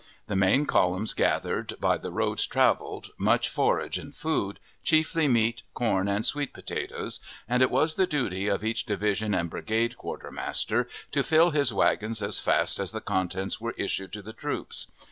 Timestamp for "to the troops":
14.13-14.87